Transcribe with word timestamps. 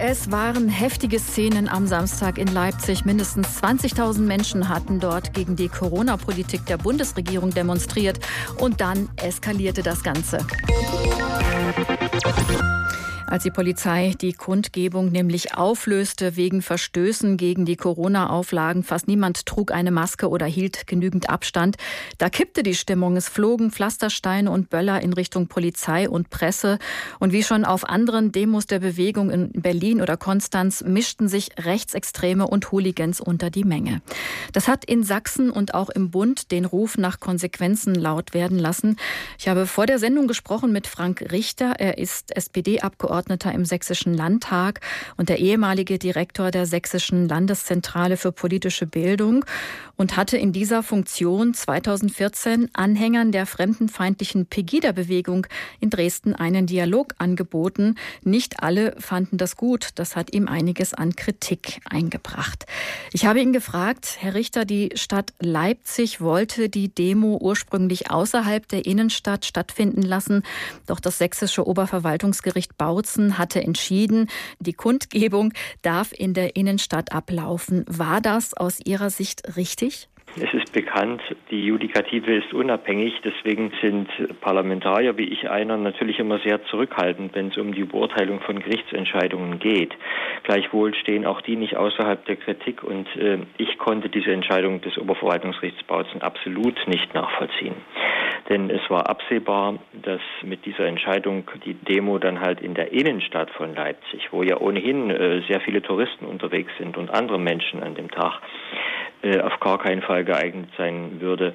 Es 0.00 0.30
waren 0.30 0.68
heftige 0.68 1.18
Szenen 1.18 1.68
am 1.68 1.88
Samstag 1.88 2.38
in 2.38 2.46
Leipzig. 2.46 3.04
Mindestens 3.04 3.60
20.000 3.60 4.20
Menschen 4.20 4.68
hatten 4.68 5.00
dort 5.00 5.34
gegen 5.34 5.56
die 5.56 5.68
Corona-Politik 5.68 6.64
der 6.66 6.76
Bundesregierung 6.76 7.50
demonstriert. 7.50 8.20
Und 8.60 8.80
dann 8.80 9.08
eskalierte 9.16 9.82
das 9.82 10.04
Ganze 10.04 10.38
als 13.30 13.42
die 13.42 13.50
Polizei 13.50 14.14
die 14.20 14.32
Kundgebung 14.32 15.10
nämlich 15.10 15.54
auflöste 15.54 16.36
wegen 16.36 16.62
Verstößen 16.62 17.36
gegen 17.36 17.66
die 17.66 17.76
Corona-Auflagen. 17.76 18.82
Fast 18.82 19.06
niemand 19.06 19.44
trug 19.44 19.70
eine 19.70 19.90
Maske 19.90 20.28
oder 20.28 20.46
hielt 20.46 20.86
genügend 20.86 21.28
Abstand. 21.28 21.76
Da 22.16 22.30
kippte 22.30 22.62
die 22.62 22.74
Stimmung. 22.74 23.16
Es 23.16 23.28
flogen 23.28 23.70
Pflastersteine 23.70 24.50
und 24.50 24.70
Böller 24.70 25.02
in 25.02 25.12
Richtung 25.12 25.46
Polizei 25.46 26.08
und 26.08 26.30
Presse. 26.30 26.78
Und 27.18 27.32
wie 27.32 27.42
schon 27.42 27.64
auf 27.64 27.86
anderen 27.88 28.32
Demos 28.32 28.66
der 28.66 28.78
Bewegung 28.78 29.30
in 29.30 29.52
Berlin 29.52 30.00
oder 30.00 30.16
Konstanz 30.16 30.82
mischten 30.82 31.28
sich 31.28 31.50
Rechtsextreme 31.58 32.46
und 32.46 32.72
Hooligans 32.72 33.20
unter 33.20 33.50
die 33.50 33.64
Menge. 33.64 34.00
Das 34.52 34.68
hat 34.68 34.86
in 34.86 35.02
Sachsen 35.02 35.50
und 35.50 35.74
auch 35.74 35.90
im 35.90 36.10
Bund 36.10 36.50
den 36.50 36.64
Ruf 36.64 36.96
nach 36.96 37.20
Konsequenzen 37.20 37.94
laut 37.94 38.32
werden 38.32 38.58
lassen. 38.58 38.96
Ich 39.38 39.48
habe 39.48 39.66
vor 39.66 39.86
der 39.86 39.98
Sendung 39.98 40.28
gesprochen 40.28 40.72
mit 40.72 40.86
Frank 40.86 41.26
Richter. 41.30 41.74
Er 41.78 41.98
ist 41.98 42.34
SPD-Abgeordneter 42.34 43.17
Abgeordneter 43.18 43.52
im 43.52 43.64
Sächsischen 43.64 44.14
Landtag 44.14 44.80
und 45.16 45.28
der 45.28 45.40
ehemalige 45.40 45.98
Direktor 45.98 46.52
der 46.52 46.66
Sächsischen 46.66 47.28
Landeszentrale 47.28 48.16
für 48.16 48.30
politische 48.30 48.86
Bildung 48.86 49.44
und 49.96 50.16
hatte 50.16 50.36
in 50.36 50.52
dieser 50.52 50.84
Funktion 50.84 51.52
2014 51.52 52.70
Anhängern 52.72 53.32
der 53.32 53.46
fremdenfeindlichen 53.46 54.46
Pegida-Bewegung 54.46 55.48
in 55.80 55.90
Dresden 55.90 56.36
einen 56.36 56.66
Dialog 56.66 57.14
angeboten. 57.18 57.96
Nicht 58.22 58.62
alle 58.62 58.94
fanden 59.00 59.36
das 59.36 59.56
gut. 59.56 59.88
Das 59.96 60.14
hat 60.14 60.32
ihm 60.32 60.46
einiges 60.46 60.94
an 60.94 61.16
Kritik 61.16 61.80
eingebracht. 61.90 62.66
Ich 63.12 63.26
habe 63.26 63.40
ihn 63.40 63.52
gefragt, 63.52 64.18
Herr 64.20 64.34
Richter, 64.34 64.64
die 64.64 64.90
Stadt 64.94 65.32
Leipzig 65.40 66.20
wollte 66.20 66.68
die 66.68 66.94
Demo 66.94 67.36
ursprünglich 67.40 68.12
außerhalb 68.12 68.68
der 68.68 68.86
Innenstadt 68.86 69.44
stattfinden 69.44 70.02
lassen. 70.02 70.44
Doch 70.86 71.00
das 71.00 71.18
sächsische 71.18 71.66
Oberverwaltungsgericht 71.66 72.78
Bautz 72.78 73.07
Bozen 73.08 73.38
hatte 73.38 73.62
entschieden, 73.62 74.28
die 74.60 74.74
Kundgebung 74.74 75.54
darf 75.82 76.12
in 76.12 76.34
der 76.34 76.56
Innenstadt 76.56 77.12
ablaufen. 77.12 77.86
War 77.88 78.20
das 78.20 78.54
aus 78.54 78.80
Ihrer 78.84 79.08
Sicht 79.08 79.56
richtig? 79.56 80.08
Es 80.36 80.52
ist 80.52 80.72
bekannt, 80.72 81.22
die 81.50 81.64
Judikative 81.64 82.34
ist 82.34 82.52
unabhängig, 82.52 83.14
deswegen 83.24 83.72
sind 83.80 84.08
Parlamentarier 84.42 85.16
wie 85.16 85.24
ich 85.24 85.48
einer 85.48 85.78
natürlich 85.78 86.18
immer 86.18 86.38
sehr 86.40 86.62
zurückhaltend, 86.66 87.34
wenn 87.34 87.48
es 87.48 87.56
um 87.56 87.72
die 87.72 87.84
Beurteilung 87.84 88.40
von 88.40 88.60
Gerichtsentscheidungen 88.60 89.58
geht. 89.58 89.94
Gleichwohl 90.44 90.94
stehen 90.94 91.24
auch 91.24 91.40
die 91.40 91.56
nicht 91.56 91.76
außerhalb 91.76 92.24
der 92.26 92.36
Kritik 92.36 92.84
und 92.84 93.08
äh, 93.16 93.38
ich 93.56 93.78
konnte 93.78 94.10
diese 94.10 94.30
Entscheidung 94.30 94.82
des 94.82 94.98
Oberverwaltungsgerichts 94.98 95.82
Bautzen 95.84 96.20
absolut 96.20 96.76
nicht 96.86 97.14
nachvollziehen. 97.14 97.74
Denn 98.48 98.70
es 98.70 98.80
war 98.88 99.10
absehbar, 99.10 99.78
dass 99.92 100.22
mit 100.42 100.64
dieser 100.64 100.86
Entscheidung 100.86 101.44
die 101.66 101.74
Demo 101.74 102.18
dann 102.18 102.40
halt 102.40 102.62
in 102.62 102.74
der 102.74 102.92
Innenstadt 102.92 103.50
von 103.50 103.74
Leipzig, 103.74 104.28
wo 104.32 104.42
ja 104.42 104.58
ohnehin 104.58 105.10
äh, 105.10 105.42
sehr 105.48 105.60
viele 105.60 105.82
Touristen 105.82 106.24
unterwegs 106.24 106.72
sind 106.78 106.96
und 106.96 107.10
andere 107.10 107.38
Menschen 107.38 107.82
an 107.82 107.94
dem 107.94 108.10
Tag, 108.10 108.40
äh, 109.22 109.40
auf 109.40 109.60
gar 109.60 109.78
keinen 109.78 110.00
Fall 110.00 110.24
geeignet 110.24 110.70
sein 110.78 111.20
würde, 111.20 111.54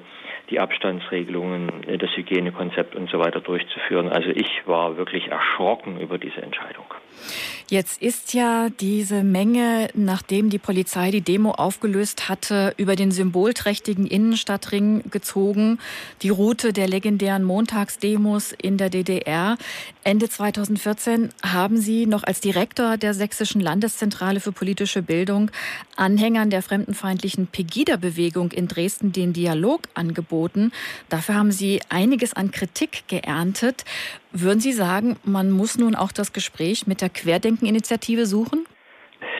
die 0.50 0.60
Abstandsregelungen, 0.60 1.82
äh, 1.88 1.98
das 1.98 2.10
Hygienekonzept 2.16 2.94
und 2.94 3.10
so 3.10 3.18
weiter 3.18 3.40
durchzuführen. 3.40 4.08
Also 4.08 4.30
ich 4.30 4.62
war 4.66 4.96
wirklich 4.96 5.28
erschrocken 5.28 5.98
über 5.98 6.18
diese 6.18 6.42
Entscheidung. 6.42 6.86
Jetzt 7.68 8.02
ist 8.02 8.34
ja 8.34 8.68
diese 8.68 9.22
Menge, 9.24 9.88
nachdem 9.94 10.50
die 10.50 10.58
Polizei 10.58 11.10
die 11.10 11.22
Demo 11.22 11.52
aufgelöst 11.52 12.28
hatte, 12.28 12.74
über 12.76 12.94
den 12.94 13.10
symbolträchtigen 13.10 14.06
Innenstadtring 14.06 15.10
gezogen. 15.10 15.78
Die 16.22 16.28
Route 16.28 16.72
der 16.74 16.88
legendären 16.88 17.42
Montagsdemos 17.42 18.52
in 18.52 18.76
der 18.76 18.90
DDR. 18.90 19.56
Ende 20.04 20.28
2014 20.28 21.30
haben 21.42 21.78
Sie 21.78 22.04
noch 22.04 22.24
als 22.24 22.40
Direktor 22.40 22.98
der 22.98 23.14
Sächsischen 23.14 23.62
Landeszentrale 23.62 24.40
für 24.40 24.52
politische 24.52 25.00
Bildung 25.00 25.50
Anhängern 25.96 26.50
der 26.50 26.62
fremdenfeindlichen 26.62 27.46
Pegida-Bewegung 27.46 28.52
in 28.52 28.68
Dresden 28.68 29.12
den 29.12 29.32
Dialog 29.32 29.88
angeboten. 29.94 30.72
Dafür 31.08 31.36
haben 31.36 31.52
Sie 31.52 31.80
einiges 31.88 32.34
an 32.34 32.50
Kritik 32.50 33.04
geerntet. 33.08 33.84
Würden 34.36 34.58
Sie 34.58 34.72
sagen, 34.72 35.16
man 35.22 35.52
muss 35.52 35.78
nun 35.78 35.94
auch 35.94 36.10
das 36.10 36.32
Gespräch 36.32 36.88
mit 36.88 37.00
der 37.00 37.08
Querdenken-Initiative 37.08 38.26
suchen? 38.26 38.66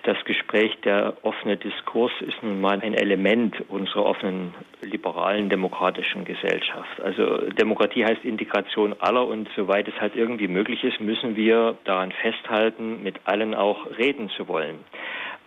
Das 0.05 0.17
Gespräch, 0.25 0.71
der 0.85 1.17
offene 1.23 1.57
Diskurs 1.57 2.13
ist 2.21 2.41
nun 2.43 2.61
mal 2.61 2.81
ein 2.81 2.95
Element 2.95 3.57
unserer 3.69 4.05
offenen, 4.05 4.55
liberalen, 4.83 5.49
demokratischen 5.49 6.25
Gesellschaft. 6.25 7.01
Also 7.03 7.39
Demokratie 7.59 8.05
heißt 8.05 8.25
Integration 8.25 8.95
aller 9.01 9.27
und 9.27 9.49
soweit 9.57 9.89
es 9.89 10.01
halt 10.01 10.15
irgendwie 10.15 10.47
möglich 10.47 10.85
ist, 10.85 11.01
müssen 11.01 11.35
wir 11.35 11.77
daran 11.83 12.13
festhalten, 12.13 13.03
mit 13.03 13.17
allen 13.25 13.53
auch 13.53 13.99
reden 13.99 14.31
zu 14.37 14.47
wollen. 14.47 14.79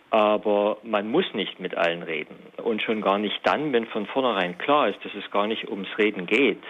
Aber 0.10 0.78
man 0.84 1.10
muss 1.10 1.26
nicht 1.34 1.62
mit 1.62 1.78
allen 1.78 2.04
reden. 2.04 2.36
Und 2.62 2.82
schon 2.82 3.00
gar 3.00 3.18
nicht 3.18 3.40
dann, 3.44 3.72
wenn 3.72 3.86
von 3.86 4.08
vornherein 4.08 4.58
klar 4.58 4.90
ist, 4.90 5.00
dass 5.06 5.14
es 5.16 5.32
gar 5.32 5.48
nicht 5.48 5.70
ums 5.70 5.98
Reden 5.98 6.26
geht, 6.26 6.64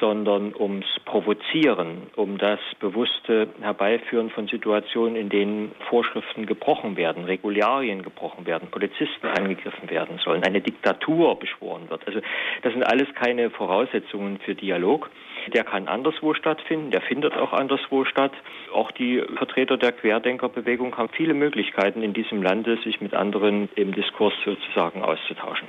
sondern 0.00 0.54
ums 0.54 0.86
Provozieren, 1.04 2.08
um 2.16 2.38
das 2.38 2.60
bewusste 2.80 3.48
Herbeiführen 3.60 4.30
von 4.30 4.46
Situationen, 4.46 5.16
in 5.16 5.28
denen 5.28 5.72
Vorschriften 5.88 6.46
gebrochen 6.46 6.96
werden, 6.96 7.24
Regularien 7.24 8.02
gebrochen 8.02 8.46
werden, 8.46 8.68
Polizisten 8.70 9.26
angegriffen 9.26 9.90
werden 9.90 10.18
sollen, 10.18 10.42
eine 10.44 10.60
Diktatur 10.60 11.38
beschworen 11.38 11.88
wird. 11.88 12.06
Also 12.06 12.20
das 12.62 12.72
sind 12.72 12.82
alles 12.82 13.08
keine 13.14 13.50
Voraussetzungen 13.50 14.38
für 14.38 14.54
Dialog. 14.54 15.10
Der 15.48 15.64
kann 15.64 15.88
anderswo 15.88 16.34
stattfinden, 16.34 16.90
der 16.90 17.00
findet 17.00 17.34
auch 17.34 17.52
anderswo 17.52 18.04
statt. 18.04 18.32
Auch 18.72 18.90
die 18.90 19.22
Vertreter 19.36 19.76
der 19.76 19.92
Querdenkerbewegung 19.92 20.96
haben 20.96 21.08
viele 21.10 21.34
Möglichkeiten 21.34 22.02
in 22.02 22.12
diesem 22.12 22.42
Lande, 22.42 22.78
sich 22.84 23.00
mit 23.00 23.14
anderen 23.14 23.68
im 23.74 23.92
Diskurs 23.92 24.34
sozusagen 24.44 25.02
auszutauschen. 25.02 25.68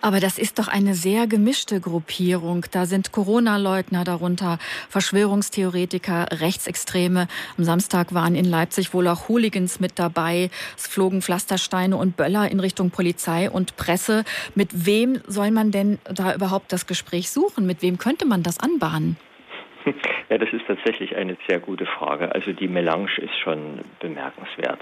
Aber 0.00 0.20
das 0.20 0.38
ist 0.38 0.58
doch 0.58 0.68
eine 0.68 0.94
sehr 0.94 1.26
gemischte 1.26 1.80
Gruppierung. 1.80 2.66
Da 2.72 2.86
sind 2.86 3.12
Corona-Leugner 3.12 4.04
darunter, 4.04 4.58
Verschwörungstheoretiker, 4.88 6.26
Rechtsextreme. 6.40 7.28
Am 7.56 7.64
Samstag 7.64 8.12
waren 8.12 8.34
in 8.34 8.44
Leipzig 8.44 8.92
wohl 8.92 9.06
auch 9.06 9.28
Hooligans 9.28 9.78
mit 9.78 9.98
dabei. 9.98 10.50
Es 10.76 10.86
flogen 10.86 11.22
Pflastersteine 11.22 11.96
und 11.96 12.16
Böller 12.16 12.50
in 12.50 12.60
Richtung 12.60 12.90
Polizei 12.90 13.48
und 13.48 13.76
Presse. 13.76 14.24
Mit 14.54 14.86
wem 14.86 15.20
soll 15.26 15.50
man 15.50 15.70
denn 15.70 15.98
da 16.04 16.34
überhaupt 16.34 16.72
das 16.72 16.86
Gespräch 16.86 17.30
suchen? 17.30 17.66
Mit 17.66 17.82
wem 17.82 17.98
könnte 17.98 18.26
man 18.26 18.42
das 18.42 18.58
anbahnen? 18.58 19.16
Ja, 20.28 20.38
das 20.38 20.52
ist 20.52 20.64
tatsächlich 20.66 21.16
eine 21.16 21.36
sehr 21.48 21.58
gute 21.58 21.86
Frage. 21.86 22.32
Also 22.32 22.52
die 22.52 22.68
Melange 22.68 23.10
ist 23.18 23.36
schon 23.42 23.80
bemerkenswert. 23.98 24.78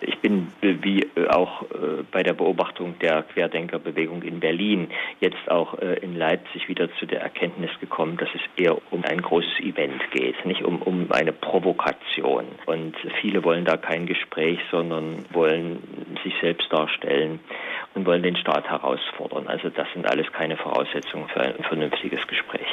Ich 0.00 0.18
bin 0.18 0.48
wie 0.60 1.06
auch 1.28 1.62
äh, 1.62 2.02
bei 2.10 2.24
der 2.24 2.32
Beobachtung 2.32 2.98
der 2.98 3.22
Querdenkerbewegung 3.22 4.22
in 4.24 4.40
Berlin 4.40 4.88
jetzt 5.20 5.48
auch 5.48 5.78
äh, 5.78 5.94
in 6.00 6.16
Leipzig 6.16 6.68
wieder 6.68 6.92
zu 6.96 7.06
der 7.06 7.20
Erkenntnis 7.20 7.70
gekommen, 7.80 8.16
dass 8.16 8.30
es 8.34 8.40
eher 8.56 8.78
um 8.90 9.04
ein 9.04 9.22
großes 9.22 9.60
Event 9.60 10.02
geht, 10.10 10.44
nicht 10.44 10.64
um, 10.64 10.82
um 10.82 11.12
eine 11.12 11.32
Provokation. 11.32 12.46
Und 12.66 12.96
viele 13.20 13.44
wollen 13.44 13.64
da 13.64 13.76
kein 13.76 14.06
Gespräch, 14.06 14.58
sondern 14.72 15.24
wollen 15.30 16.16
sich 16.24 16.34
selbst 16.40 16.72
darstellen 16.72 17.38
und 17.94 18.06
wollen 18.06 18.22
den 18.22 18.36
Staat 18.36 18.68
herausfordern. 18.68 19.46
Also 19.46 19.68
das 19.70 19.86
sind 19.92 20.06
alles 20.06 20.30
keine 20.32 20.56
Voraussetzungen 20.56 21.28
für 21.28 21.40
ein 21.40 21.62
vernünftiges 21.64 22.26
Gespräch 22.26 22.68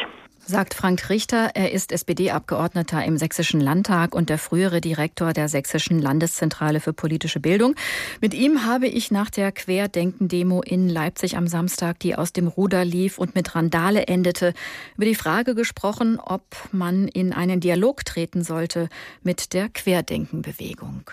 sagt 0.47 0.73
Frank 0.73 1.09
Richter. 1.09 1.51
Er 1.55 1.71
ist 1.71 1.91
SPD-Abgeordneter 1.91 3.03
im 3.03 3.17
Sächsischen 3.17 3.59
Landtag 3.59 4.15
und 4.15 4.29
der 4.29 4.37
frühere 4.37 4.79
Direktor 4.79 5.33
der 5.33 5.49
Sächsischen 5.49 5.99
Landeszentrale 5.99 6.79
für 6.79 6.93
politische 6.93 7.39
Bildung. 7.39 7.75
Mit 8.21 8.33
ihm 8.33 8.65
habe 8.65 8.87
ich 8.87 9.11
nach 9.11 9.29
der 9.29 9.51
Querdenken-Demo 9.51 10.61
in 10.61 10.87
Leipzig 10.87 11.35
am 11.35 11.47
Samstag, 11.47 11.99
die 11.99 12.15
aus 12.15 12.31
dem 12.31 12.47
Ruder 12.47 12.85
lief 12.85 13.17
und 13.17 13.35
mit 13.35 13.55
Randale 13.55 14.07
endete, 14.07 14.53
über 14.95 15.05
die 15.05 15.15
Frage 15.15 15.53
gesprochen, 15.53 16.17
ob 16.23 16.43
man 16.71 17.07
in 17.09 17.33
einen 17.33 17.59
Dialog 17.59 18.05
treten 18.05 18.43
sollte 18.43 18.87
mit 19.23 19.53
der 19.53 19.67
Querdenken-Bewegung. 19.67 21.11